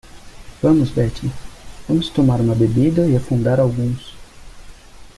[0.63, 1.29] Vamos Betty,
[1.87, 4.15] vamos tomar uma bebida e afundar alguns.